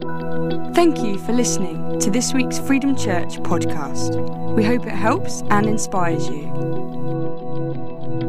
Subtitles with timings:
[0.00, 4.54] Thank you for listening to this week's Freedom Church podcast.
[4.54, 6.46] We hope it helps and inspires you.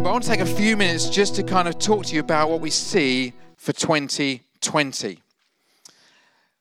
[0.01, 2.21] But I want to take a few minutes just to kind of talk to you
[2.21, 5.19] about what we see for 2020.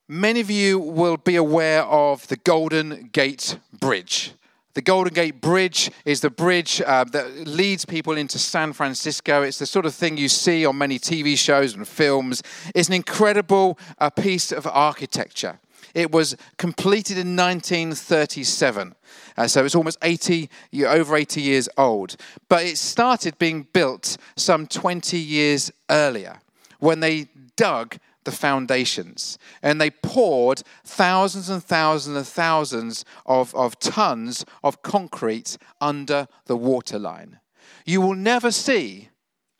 [0.09, 4.33] Many of you will be aware of the Golden Gate Bridge.
[4.75, 9.43] The Golden Gate Bridge is the bridge uh, that leads people into San Francisco.
[9.43, 12.43] It's the sort of thing you see on many TV shows and films.
[12.75, 15.59] It's an incredible uh, piece of architecture.
[15.95, 18.95] It was completed in 1937,
[19.37, 20.51] uh, so it's almost 80,
[20.87, 22.17] over 80 years old.
[22.49, 26.41] But it started being built some 20 years earlier
[26.79, 27.97] when they dug
[28.29, 29.39] the foundations.
[29.63, 36.57] And they poured thousands and thousands and thousands of, of tons of concrete under the
[36.57, 37.41] waterline.
[37.87, 39.09] You will never see,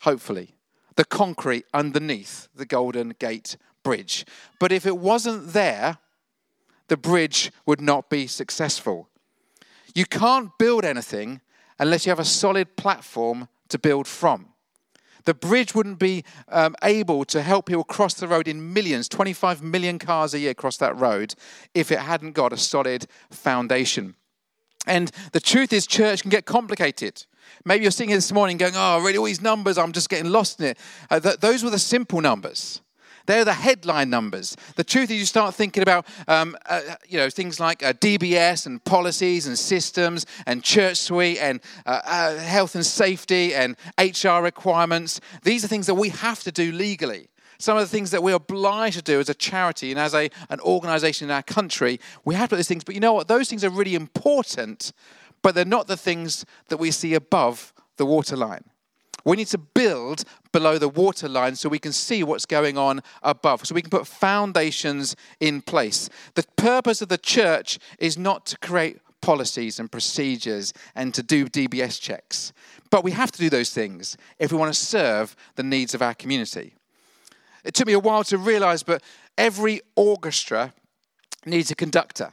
[0.01, 0.55] hopefully,
[0.97, 4.23] the concrete underneath the Golden Gate Bridge.
[4.59, 5.97] But if it wasn't there,
[6.89, 9.09] the bridge would not be successful.
[9.95, 11.41] You can't build anything
[11.79, 14.48] unless you have a solid platform to build from.
[15.29, 19.61] The bridge wouldn't be um, able to help people cross the road in millions, 25
[19.61, 21.35] million cars a year cross that road,
[21.75, 24.15] if it hadn't got a solid foundation.
[24.87, 27.27] And the truth is, church can get complicated.
[27.63, 30.31] Maybe you're sitting here this morning going, Oh, really, all these numbers, I'm just getting
[30.31, 30.79] lost in it.
[31.11, 32.81] Uh, th- those were the simple numbers.
[33.29, 34.57] They're the headline numbers.
[34.75, 38.65] The truth is, you start thinking about um, uh, you know things like uh, DBS
[38.65, 45.21] and policies and systems and ChurchSuite and uh, uh health and safety and HR requirements.
[45.43, 47.27] These are things that we have to do legally.
[47.59, 50.31] Some of the things that we're obliged to do as a charity and as a,
[50.49, 52.83] an organization in our country, we have to do these things.
[52.83, 53.27] But you know what?
[53.27, 54.91] Those things are really important,
[55.43, 58.63] but they're not the things that we see above the waterline.
[59.29, 63.63] We need to build below the waterline so we can see what's going on above,
[63.63, 66.09] so we can put foundations in place.
[66.33, 71.45] The purpose of the church is not to create policies and procedures and to do
[71.45, 72.53] DBS checks,
[72.89, 76.01] but we have to do those things if we want to serve the needs of
[76.01, 76.73] our community.
[77.63, 79.03] It took me a while to realize, but
[79.37, 80.73] every orchestra
[81.45, 82.31] needs a conductor,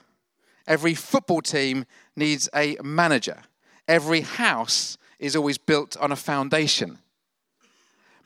[0.67, 1.85] every football team
[2.17, 3.43] needs a manager,
[3.87, 6.99] every house is always built on a foundation.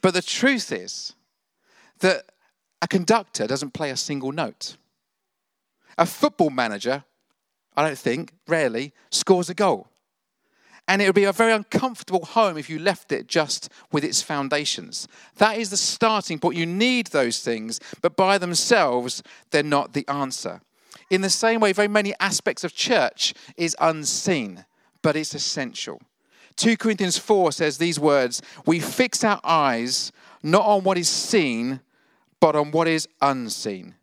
[0.02, 1.14] But the truth is
[2.00, 2.24] that
[2.82, 4.76] a conductor doesn't play a single note.
[5.98, 7.04] A football manager,
[7.76, 9.88] I don't think, rarely scores a goal.
[10.88, 14.22] And it would be a very uncomfortable home if you left it just with its
[14.22, 15.06] foundations.
[15.36, 16.56] That is the starting point.
[16.56, 20.62] You need those things, but by themselves, they're not the answer.
[21.10, 24.64] In the same way, very many aspects of church is unseen,
[25.02, 26.00] but it's essential.
[26.56, 30.12] 2 Corinthians 4 says these words We fix our eyes
[30.42, 31.80] not on what is seen,
[32.40, 33.94] but on what is unseen.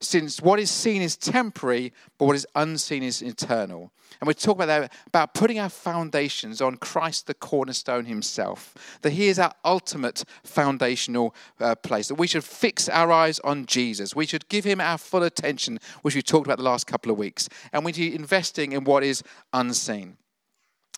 [0.00, 3.90] Since what is seen is temporary, but what is unseen is eternal.
[4.20, 8.74] And we talk about that, about putting our foundations on Christ, the cornerstone himself.
[9.02, 12.08] That he is our ultimate foundational uh, place.
[12.08, 14.14] That we should fix our eyes on Jesus.
[14.14, 17.18] We should give him our full attention, which we talked about the last couple of
[17.18, 17.48] weeks.
[17.72, 19.22] And we should be investing in what is
[19.52, 20.16] unseen.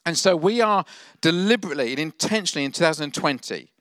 [0.06, 0.84] And so we are
[1.21, 3.72] deliberately and intentionally in 2020,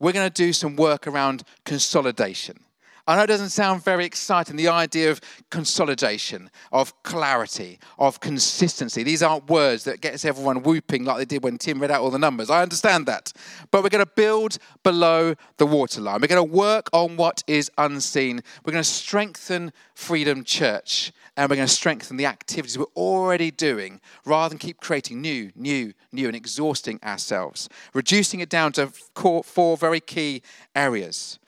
[0.00, 2.60] we're going to do some work around consolidation.
[3.08, 9.04] I know it doesn't sound very exciting, the idea of consolidation, of clarity, of consistency.
[9.04, 12.10] These aren't words that gets everyone whooping like they did when Tim read out all
[12.10, 12.50] the numbers.
[12.50, 13.32] I understand that.
[13.70, 16.20] But we're going to build below the waterline.
[16.20, 18.42] We're going to work on what is unseen.
[18.64, 23.52] We're going to strengthen Freedom Church and we're going to strengthen the activities we're already
[23.52, 27.68] doing rather than keep creating new, new, new and exhausting ourselves.
[27.94, 30.42] Reducing it down to four very key
[30.74, 31.38] areas.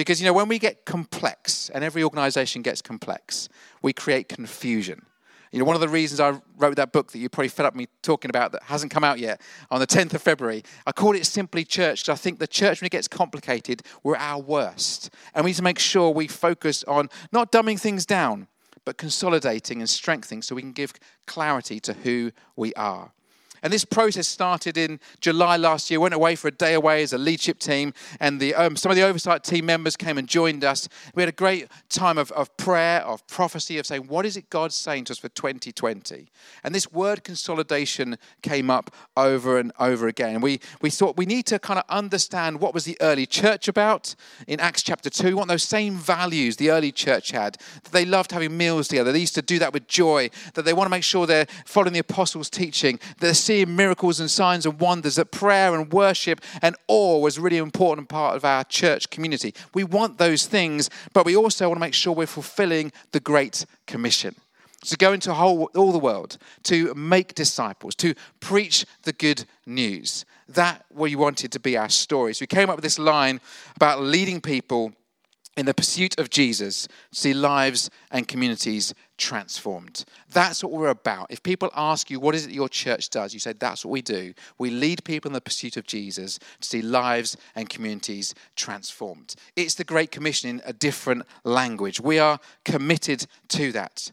[0.00, 3.48] Because, you know, when we get complex, and every organization gets complex,
[3.82, 5.04] we create confusion.
[5.52, 7.74] You know, one of the reasons I wrote that book that you probably fed up
[7.74, 9.40] me talking about that hasn't come out yet
[9.70, 12.80] on the 10th of February, I called it Simply Church because I think the church,
[12.80, 15.10] when it gets complicated, we're at our worst.
[15.34, 18.46] And we need to make sure we focus on not dumbing things down,
[18.84, 20.92] but consolidating and strengthening so we can give
[21.26, 23.12] clarity to who we are.
[23.62, 26.00] And this process started in July last year.
[26.00, 28.96] Went away for a day away as a leadership team, and the, um, some of
[28.96, 30.88] the oversight team members came and joined us.
[31.14, 34.50] We had a great time of, of prayer, of prophecy, of saying, What is it
[34.50, 36.28] God's saying to us for 2020?
[36.64, 40.40] And this word consolidation came up over and over again.
[40.40, 44.14] We, we thought we need to kind of understand what was the early church about
[44.46, 45.28] in Acts chapter 2.
[45.28, 49.12] We want those same values the early church had, that they loved having meals together.
[49.12, 51.92] They used to do that with joy, that they want to make sure they're following
[51.92, 56.76] the apostles' teaching, they're seeing miracles and signs and wonders, that prayer and worship and
[56.86, 59.52] awe was a really important part of our church community.
[59.74, 63.66] We want those things, but we also want to make sure we're fulfilling the Great
[63.88, 64.36] Commission
[64.86, 70.24] to go into whole, all the world, to make disciples, to preach the good news.
[70.48, 72.34] That we wanted to be our story.
[72.34, 73.40] So we came up with this line
[73.74, 74.92] about leading people
[75.56, 80.04] in the pursuit of Jesus to see lives and communities transformed.
[80.30, 81.28] That's what we're about.
[81.30, 83.32] If people ask you, what is it your church does?
[83.32, 84.34] You say, that's what we do.
[84.58, 89.36] We lead people in the pursuit of Jesus to see lives and communities transformed.
[89.54, 92.00] It's the Great Commission in a different language.
[92.00, 94.10] We are committed to that.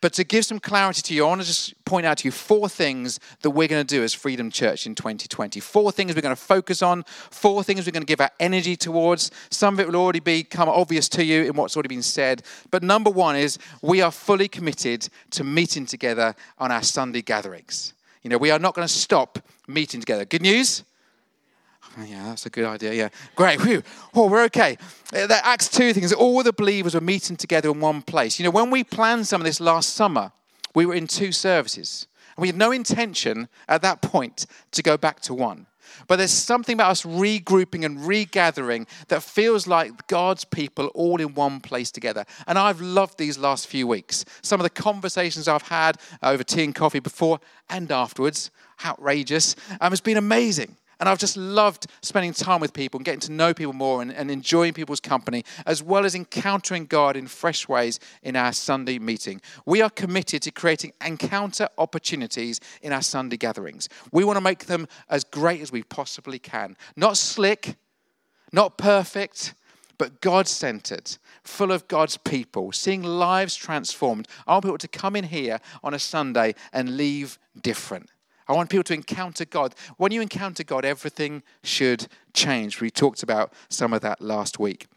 [0.00, 2.32] But to give some clarity to you, I want to just point out to you
[2.32, 5.60] four things that we're going to do as Freedom Church in 2020.
[5.60, 8.76] Four things we're going to focus on, four things we're going to give our energy
[8.76, 9.30] towards.
[9.50, 12.42] Some of it will already become obvious to you in what's already been said.
[12.70, 17.94] But number one is we are fully committed to meeting together on our Sunday gatherings.
[18.22, 20.24] You know, we are not going to stop meeting together.
[20.24, 20.84] Good news?
[21.98, 22.92] Oh, yeah, that's a good idea.
[22.92, 23.60] Yeah, great.
[23.60, 23.82] Whew.
[24.14, 24.76] Oh, we're okay.
[25.12, 28.38] Uh, that Acts 2 things, all the believers were meeting together in one place.
[28.38, 30.32] You know, when we planned some of this last summer,
[30.74, 32.06] we were in two services.
[32.36, 35.66] And we had no intention at that point to go back to one.
[36.06, 41.34] But there's something about us regrouping and regathering that feels like God's people all in
[41.34, 42.24] one place together.
[42.46, 44.24] And I've loved these last few weeks.
[44.42, 48.50] Some of the conversations I've had over tea and coffee before and afterwards,
[48.84, 50.76] outrageous, um, has been amazing.
[51.00, 54.12] And I've just loved spending time with people and getting to know people more and,
[54.12, 58.98] and, enjoying people's company, as well as encountering God in fresh ways in our Sunday
[58.98, 59.40] meeting.
[59.64, 63.88] We are committed to creating encounter opportunities in our Sunday gatherings.
[64.12, 66.76] We want to make them as great as we possibly can.
[66.96, 67.76] Not slick,
[68.52, 69.54] not perfect,
[69.96, 74.28] but God centered, full of God's people, seeing lives transformed.
[74.46, 78.10] I want people to come in here on a Sunday and leave different.
[78.50, 79.76] I want people to encounter God.
[79.96, 82.80] When you encounter God, everything should change.
[82.80, 84.88] We talked about some of that last week.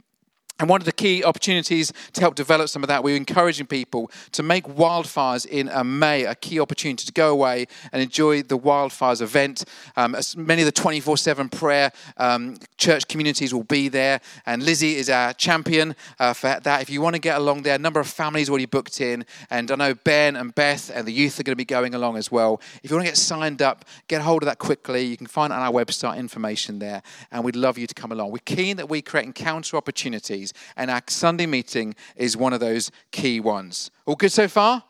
[0.59, 4.11] And one of the key opportunities to help develop some of that, we're encouraging people
[4.33, 5.69] to make wildfires in
[5.99, 9.65] May a key opportunity to go away and enjoy the wildfires event.
[9.95, 14.95] Um, many of the 24 7 prayer um, church communities will be there, and Lizzie
[14.95, 16.81] is our champion uh, for that.
[16.83, 19.71] If you want to get along there, a number of families already booked in, and
[19.71, 22.31] I know Ben and Beth and the youth are going to be going along as
[22.31, 22.61] well.
[22.83, 25.01] If you want to get signed up, get hold of that quickly.
[25.03, 27.01] You can find on our website information there,
[27.31, 28.29] and we'd love you to come along.
[28.29, 32.91] We're keen that we create encounter opportunities and our Sunday meeting is one of those
[33.11, 33.91] key ones.
[34.05, 34.83] All good so far?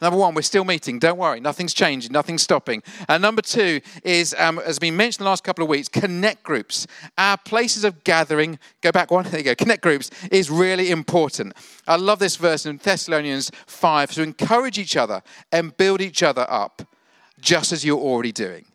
[0.00, 1.00] Number one, we're still meeting.
[1.00, 2.82] Don't worry, nothing's changing, nothing's stopping.
[3.08, 6.86] And number two is, um, as been mentioned the last couple of weeks, connect groups.
[7.16, 11.54] Our places of gathering, go back one, there you go, connect groups is really important.
[11.88, 16.46] I love this verse in Thessalonians 5 to encourage each other and build each other
[16.48, 16.82] up,
[17.40, 18.66] just as you're already doing.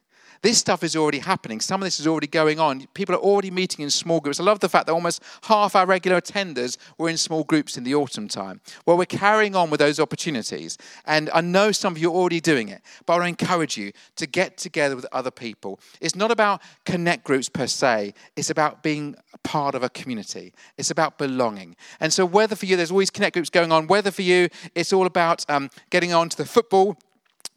[0.44, 1.62] This stuff is already happening.
[1.62, 2.86] Some of this is already going on.
[2.94, 4.42] People are already meeting in small groups.
[4.42, 7.86] I love the fact that almost half our regular attenders were in small groups in
[7.86, 8.60] the autumn time.
[8.86, 10.78] Well, we're carrying on with those opportunities.
[11.06, 14.28] And I know some of you are already doing it, but I encourage you to
[14.28, 15.80] get together with other people.
[16.02, 20.54] It's not about connect groups per se, it's about being part of a community.
[20.78, 21.78] It's about belonging.
[22.02, 24.92] And so, whether for you, there's always connect groups going on, whether for you, it's
[24.92, 26.98] all about um, getting on to the football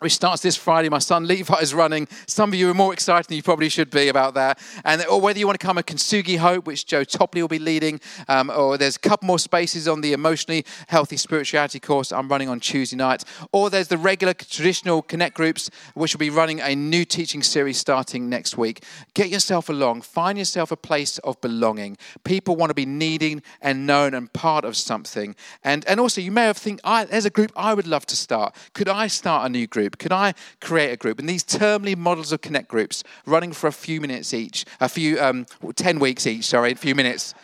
[0.01, 0.89] which starts this Friday.
[0.89, 2.07] My son Levi is running.
[2.27, 4.59] Some of you are more excited than you probably should be about that.
[4.85, 7.59] And or whether you want to come a Kintsugi Hope, which Joe Topley will be
[7.59, 12.29] leading, um, or there's a couple more spaces on the emotionally healthy spirituality course I'm
[12.29, 16.61] running on Tuesday night, or there's the regular traditional Connect groups, which will be running
[16.61, 18.83] a new teaching series starting next week.
[19.15, 20.03] Get yourself along.
[20.03, 21.97] Find yourself a place of belonging.
[22.25, 25.37] People want to be needing and known and part of something.
[25.65, 28.55] And and also you may have think, there's a group I would love to start.
[28.75, 29.86] Could I start a new group?
[29.87, 29.99] Group?
[29.99, 31.19] Could I create a group?
[31.19, 35.21] And these termly models of Connect groups running for a few minutes each, a few,
[35.21, 37.35] um, 10 weeks each, sorry, a few minutes.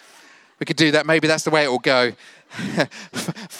[0.59, 1.07] We could do that.
[1.07, 2.13] Maybe that's the way it will go.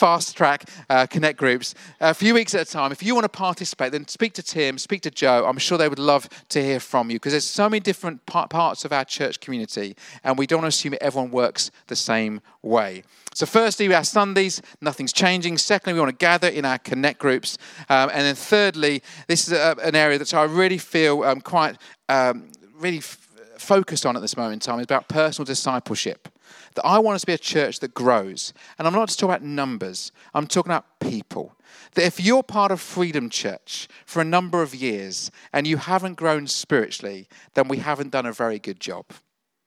[0.03, 1.77] fast track uh, connect groups.
[2.01, 2.91] A few weeks at a time.
[2.91, 5.45] If you want to participate then speak to tim speak to joe.
[5.47, 8.85] I'm sure they would love to hear from you because there's so many different parts
[8.85, 9.95] of our church community
[10.25, 13.05] and we don't assume everyone works the same way.
[13.33, 14.61] So firstly our sundays.
[14.81, 15.57] Nothing's changing.
[15.57, 17.57] Secondly we want to gather in our connect groups.
[17.89, 21.77] Um, and then thirdly this is a, an area that i really feel um, quite
[22.09, 26.29] um, really f- focused on at this moment in time is about personal discipleship
[26.75, 28.53] that I want us to be a church that grows.
[28.79, 31.57] And I'm not just talking about numbers, I'm talking about people.
[31.95, 36.15] That if you're part of Freedom Church for a number of years and you haven't
[36.15, 39.07] grown spiritually, then we haven't done a very good job.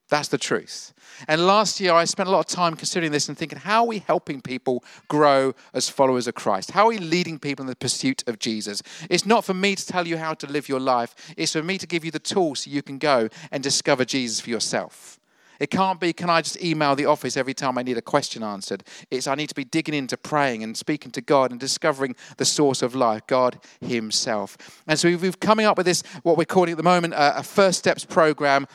[0.10, 0.94] That's the truth.
[1.28, 3.88] And last year, I spent a lot of time considering this and thinking, how are
[3.88, 6.72] we helping people grow as followers of Christ?
[6.72, 8.84] How are we leading people in the pursuit of Jesus?
[9.10, 11.80] It's not for me to tell you how to live your life, it's for me
[11.80, 15.20] to give you the tools so you can go and discover Jesus for yourself.
[15.60, 18.44] It can't be, can I just email the office every time I need a question
[18.44, 18.84] answered?
[19.12, 22.46] It's, I need to be digging into praying and speaking to God and discovering the
[22.46, 24.58] source of life, God Himself.
[24.88, 27.40] And so we've, we've coming up with this, what we're calling at the moment, a,
[27.40, 28.68] a First Steps program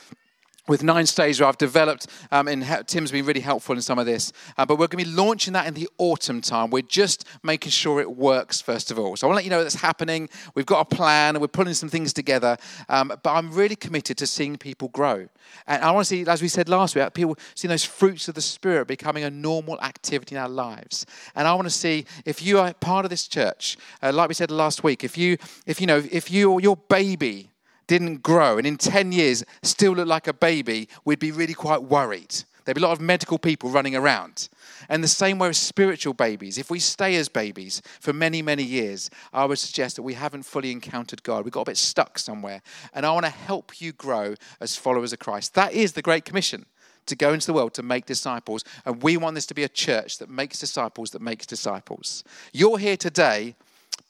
[0.68, 4.06] with nine stages where I've developed, um, and Tim's been really helpful in some of
[4.06, 4.32] this.
[4.56, 6.70] Uh, but we're going to be launching that in the autumn time.
[6.70, 9.16] We're just making sure it works, first of all.
[9.16, 10.28] So I want to let you know that's happening.
[10.54, 12.56] We've got a plan, and we're pulling some things together.
[12.88, 15.28] Um, but I'm really committed to seeing people grow.
[15.66, 18.34] And I want to see, as we said last week, people seeing those fruits of
[18.34, 21.06] the Spirit becoming a normal activity in our lives.
[21.34, 24.34] And I want to see if you are part of this church, uh, like we
[24.34, 25.36] said last week, if you,
[25.66, 27.50] if you know, if you, your baby
[27.90, 31.82] didn't grow and in 10 years still looked like a baby, we'd be really quite
[31.82, 32.32] worried.
[32.64, 34.48] There'd be a lot of medical people running around.
[34.88, 36.56] And the same way with spiritual babies.
[36.56, 40.44] If we stay as babies for many, many years, I would suggest that we haven't
[40.44, 41.44] fully encountered God.
[41.44, 42.62] We got a bit stuck somewhere.
[42.94, 45.54] And I want to help you grow as followers of Christ.
[45.54, 46.66] That is the Great Commission
[47.06, 48.62] to go into the world to make disciples.
[48.86, 52.22] And we want this to be a church that makes disciples, that makes disciples.
[52.52, 53.56] You're here today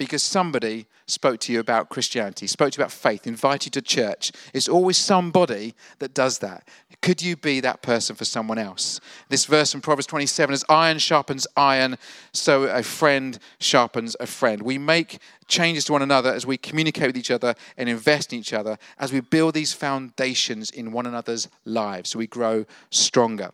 [0.00, 3.86] because somebody spoke to you about Christianity, spoke to you about faith, invited you to
[3.86, 4.32] church.
[4.54, 6.66] It's always somebody that does that.
[7.02, 8.98] Could you be that person for someone else?
[9.28, 11.98] This verse in Proverbs 27 is iron sharpens iron,
[12.32, 14.62] so a friend sharpens a friend.
[14.62, 18.38] We make changes to one another as we communicate with each other and invest in
[18.38, 23.50] each other, as we build these foundations in one another's lives so we grow stronger.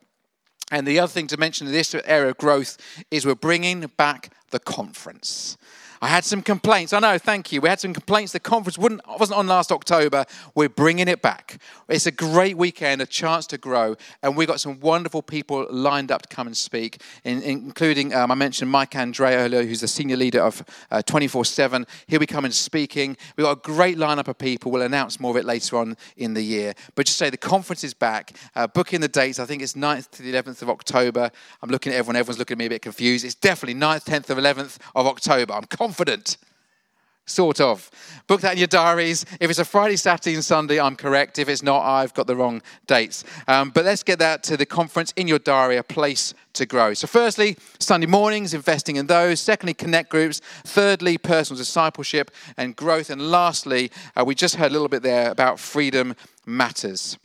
[0.71, 2.77] And the other thing to mention in this area of growth
[3.11, 5.57] is we're bringing back the conference.
[6.01, 6.93] I had some complaints.
[6.93, 7.61] I know, thank you.
[7.61, 8.33] We had some complaints.
[8.33, 10.25] The conference wasn't on last October.
[10.55, 11.59] We're bringing it back.
[11.89, 16.11] It's a great weekend, a chance to grow, and we've got some wonderful people lined
[16.11, 19.89] up to come and speak, in, including, um, I mentioned Mike Andre earlier, who's the
[19.89, 21.87] senior leader of uh, 24 7.
[22.07, 23.17] He'll be coming speaking.
[23.37, 24.71] We've got a great lineup of people.
[24.73, 26.75] We'll announce more of it later on in the year.
[26.95, 28.33] But just say the conference is back.
[28.55, 31.31] Uh, booking the dates, I think it's 9th to the 11th of October.
[31.63, 32.17] I'm looking at everyone.
[32.17, 33.25] Everyone's looking at me a bit confused.
[33.25, 35.55] It's definitely 9th, 10th, or 11th of October.
[35.55, 36.37] I'm confident.
[37.27, 37.91] Sort of.
[38.27, 39.25] Book that in your diaries.
[39.41, 41.39] If it's a Friday, Saturday, and Sunday, I'm correct.
[41.39, 43.25] If it's not, I've got the wrong dates.
[43.47, 46.95] Um, but let's get that to the conference in your diary, a place to grow.
[46.95, 49.41] So, firstly, Sunday mornings, investing in those.
[49.41, 50.41] Secondly, connect groups.
[50.65, 53.11] Thirdly, personal discipleship and growth.
[53.11, 56.17] And lastly, uh, we just heard a little bit there about freedom
[56.47, 57.17] matters.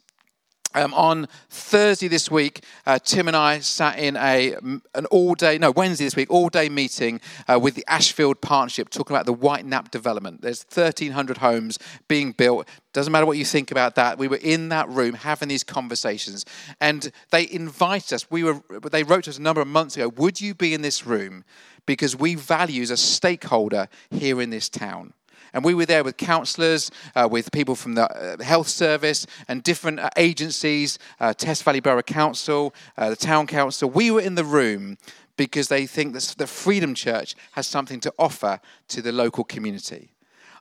[0.73, 4.55] Um, on Thursday this week, uh, Tim and I sat in a
[4.95, 8.89] an all day, no Wednesday this week, all day meeting uh, with the Ashfield Partnership,
[8.89, 10.41] talking about the Whitenap development.
[10.41, 12.69] There's 1,300 homes being built.
[12.93, 14.17] Doesn't matter what you think about that.
[14.17, 16.45] We were in that room having these conversations,
[16.79, 18.31] and they invited us.
[18.31, 18.61] We were.
[18.91, 20.07] They wrote to us a number of months ago.
[20.07, 21.43] Would you be in this room?
[21.85, 25.13] Because we value as a stakeholder here in this town.
[25.53, 29.61] And we were there with councillors, uh, with people from the uh, health service and
[29.63, 33.89] different uh, agencies, uh, Test Valley Borough Council, uh, the Town Council.
[33.89, 34.97] We were in the room
[35.37, 40.11] because they think that the Freedom Church has something to offer to the local community.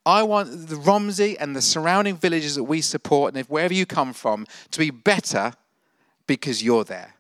[0.07, 3.85] I want the Romsey and the surrounding villages that we support, and if wherever you
[3.85, 5.53] come from, to be better
[6.27, 7.15] because you're there.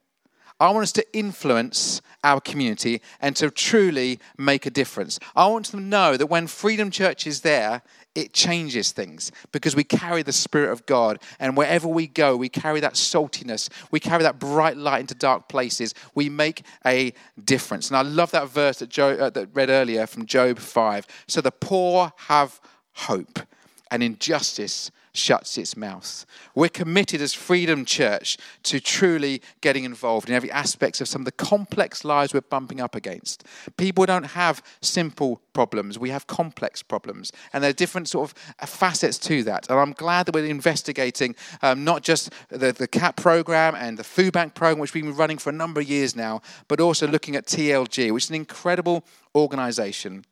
[0.60, 5.18] I want us to influence our community and to truly make a difference.
[5.34, 7.80] I want them to know that when Freedom Church is there,
[8.14, 11.18] it changes things because we carry the Spirit of God.
[11.38, 15.48] And wherever we go, we carry that saltiness, we carry that bright light into dark
[15.48, 15.94] places.
[16.14, 17.88] We make a difference.
[17.88, 21.06] And I love that verse that, Joe, uh, that read earlier from Job 5.
[21.26, 22.60] So the poor have
[22.92, 23.38] hope,
[23.90, 26.24] and injustice shuts its mouth.
[26.54, 31.24] We're committed as Freedom Church to truly getting involved in every aspect of some of
[31.24, 33.44] the complex lives we're bumping up against.
[33.76, 38.54] People don't have simple problems, we have complex problems, and there are different sort of
[38.60, 39.68] uh, facets to that.
[39.68, 44.04] And I'm glad that we're investigating um, not just the, the CAP program and the
[44.04, 47.06] food bank program, which we've been running for a number of years now, but also
[47.06, 50.24] looking at TLG, which is an incredible organization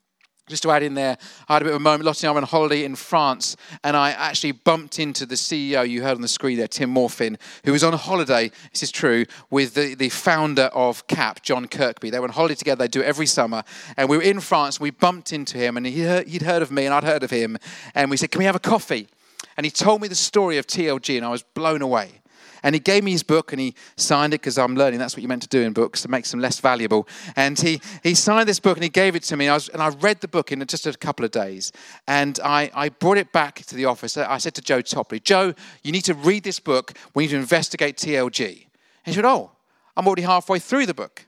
[0.49, 1.17] just to add in there,
[1.49, 2.05] I had a bit of a moment.
[2.05, 5.88] Lottie and I were on holiday in France, and I actually bumped into the CEO
[5.88, 9.25] you heard on the screen there, Tim Morfin, who was on holiday, this is true,
[9.50, 12.11] with the, the founder of CAP, John Kirkby.
[12.11, 13.62] They were on holiday together, they do it every summer.
[13.97, 16.71] And we were in France, we bumped into him, and he heard, he'd heard of
[16.71, 17.59] me, and I'd heard of him.
[17.95, 19.09] And we said, Can we have a coffee?
[19.57, 22.18] And he told me the story of TLG, and I was blown away.
[22.62, 25.23] And he gave me his book and he signed it because I'm learning that's what
[25.23, 27.07] you're meant to do in books to make them less valuable.
[27.37, 29.47] And he, he signed this book and he gave it to me.
[29.47, 31.73] And I, was, and I read the book in just a couple of days.
[32.07, 34.17] And I, I brought it back to the office.
[34.17, 36.95] I said to Joe Topley, Joe, you need to read this book.
[37.15, 38.47] We need to investigate TLG.
[38.49, 38.67] And
[39.05, 39.53] he said, Oh,
[39.97, 41.27] I'm already halfway through the book.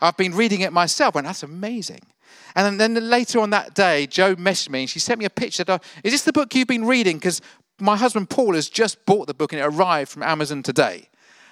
[0.00, 1.16] I've been reading it myself.
[1.16, 2.00] And that's amazing.
[2.54, 5.64] And then, later on that day, Joe messaged me and she sent me a picture.
[6.02, 7.16] Is this the book you've been reading?
[7.16, 7.40] Because
[7.80, 11.08] my husband Paul has just bought the book and it arrived from Amazon today.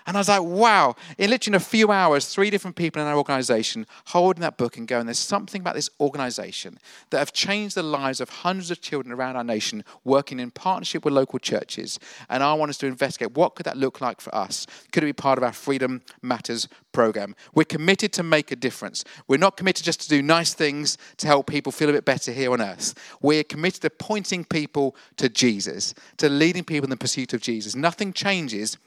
[0.07, 0.95] And I was like, wow.
[1.19, 4.77] In literally in a few hours, three different people in our organization holding that book
[4.77, 6.79] and going, there's something about this organization
[7.11, 11.05] that have changed the lives of hundreds of children around our nation, working in partnership
[11.05, 11.99] with local churches.
[12.31, 14.67] And I want us to investigate what could that look like for us?
[14.93, 17.35] Could it be part of our Freedom Matters program?
[17.53, 19.05] We're committed to make a difference.
[19.27, 22.31] We're not committed just to do nice things to help people feel a bit better
[22.31, 22.95] here on earth.
[23.21, 27.75] We're committed to pointing people to Jesus, to leading people in the pursuit of Jesus.
[27.75, 28.79] Nothing changes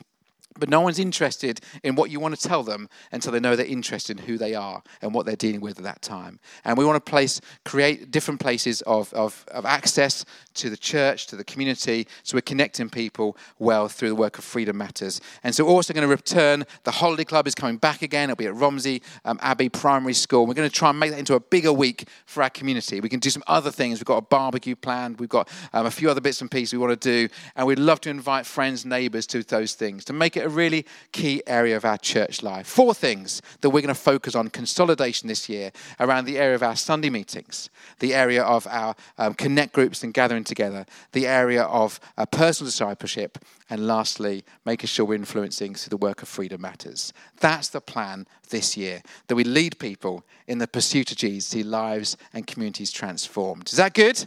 [0.59, 3.65] but no one's interested in what you want to tell them until they know they're
[3.65, 6.39] interested in who they are and what they're dealing with at that time.
[6.65, 10.25] And we want to place, create different places of, of, of access
[10.55, 14.43] to the church, to the community, so we're connecting people well through the work of
[14.43, 15.21] Freedom Matters.
[15.43, 18.29] And so we're also going to return, the Holiday Club is coming back again.
[18.29, 20.45] It'll be at Romsey um, Abbey Primary School.
[20.45, 22.99] We're going to try and make that into a bigger week for our community.
[22.99, 23.99] We can do some other things.
[23.99, 25.19] We've got a barbecue planned.
[25.19, 27.33] We've got um, a few other bits and pieces we want to do.
[27.55, 30.86] And we'd love to invite friends, neighbours to those things to make it a really
[31.12, 32.68] key area of our church life.
[32.68, 36.63] Four things that we're going to focus on consolidation this year around the area of
[36.63, 41.63] our Sunday meetings, the area of our um, connect groups and gathering together, the area
[41.63, 43.38] of uh, personal discipleship,
[43.70, 47.13] and lastly, making sure we're influencing through the work of Freedom Matters.
[47.39, 51.63] That's the plan this year, that we lead people in the pursuit of Jesus, see
[51.63, 53.70] lives and communities transformed.
[53.70, 54.25] Is that good?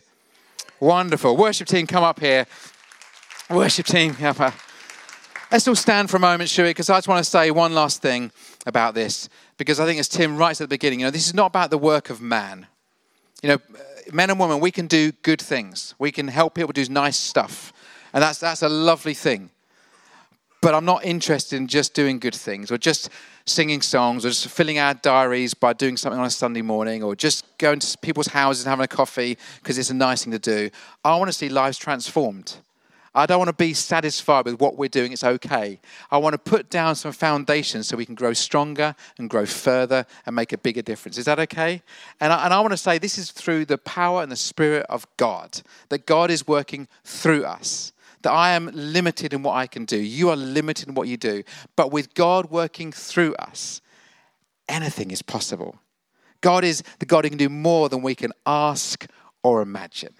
[0.79, 1.37] Wonderful.
[1.37, 2.47] Worship team, come up here.
[3.50, 4.55] Worship team, come up.
[5.52, 6.64] Let's all stand for a moment, we?
[6.64, 8.32] Because I just want to say one last thing
[8.64, 9.28] about this.
[9.59, 11.71] Because I think, as Tim writes at the beginning, you know, this is not about
[11.71, 12.66] the work of man.
[13.42, 13.78] You know, uh,
[14.14, 15.94] men and women, we can do good things.
[15.99, 17.71] We can help people do nice stuff.
[18.14, 19.50] And that's, that's a lovely thing.
[20.62, 23.11] But I'm not interested in just doing good things or just
[23.44, 27.14] singing songs or just filling our diaries by doing something on a Sunday morning or
[27.14, 30.38] just going to people's houses and having a coffee because it's a nice thing to
[30.38, 30.71] do.
[31.04, 32.56] I want to see lives transformed.
[33.14, 35.12] I don't want to be satisfied with what we're doing.
[35.12, 35.81] It's okay.
[36.11, 40.07] I want to put down some foundations so we can grow stronger and grow further
[40.25, 41.19] and make a bigger difference.
[41.19, 41.83] Is that okay?
[42.21, 44.87] And I, and I want to say this is through the power and the Spirit
[44.88, 47.93] of God, that God is working through us.
[48.23, 49.99] That I am limited in what I can do.
[49.99, 51.43] You are limited in what you do.
[51.76, 53.80] But with God working through us,
[54.69, 55.80] anything is possible.
[56.41, 59.06] God is the God who can do more than we can ask
[59.43, 60.15] or imagine.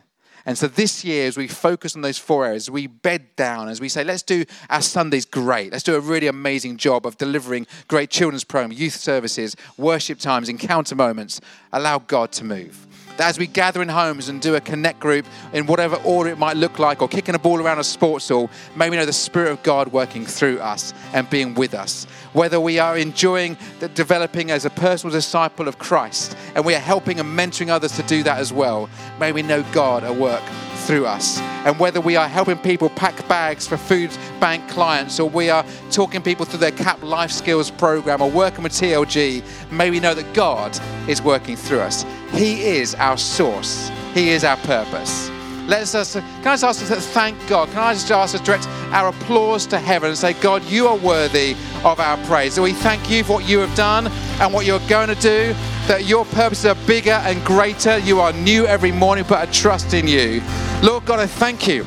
[0.46, 3.81] And so this year, as we focus on those four areas, we bed down, as
[3.81, 5.72] we say, let's do our Sundays great.
[5.72, 10.48] Let's do a really amazing job of delivering great children's program, youth services, worship times,
[10.48, 11.40] encounter moments.
[11.72, 15.27] Allow God to move that as we gather in homes and do a connect group
[15.53, 18.51] in whatever order it might look like, or kicking a ball around a sports hall,
[18.77, 22.07] may we know the Spirit of God working through us and being with us.
[22.33, 23.57] Whether we are enjoying
[23.94, 28.03] developing as a personal disciple of Christ and we are helping and mentoring others to
[28.05, 28.88] do that as well,
[29.20, 30.42] may we know God at work
[30.83, 31.38] through us.
[31.64, 35.64] And whether we are helping people pack bags for food bank clients or we are
[35.90, 40.14] talking people through their CAP Life Skills program or working with TLG, may we know
[40.14, 42.05] that God is working through us.
[42.33, 45.31] He is our source, He is our purpose.
[45.66, 47.68] Let's can I just ask us to thank God?
[47.68, 50.88] Can I just ask us to direct our applause to heaven and say, God, you
[50.88, 51.53] are worthy
[51.85, 52.55] of our praise.
[52.55, 54.09] So we thank you for what you have done
[54.40, 55.55] and what you're going to do,
[55.87, 57.99] that your purposes are bigger and greater.
[57.99, 60.42] You are new every morning, but I trust in you.
[60.83, 61.85] Lord God, I thank you.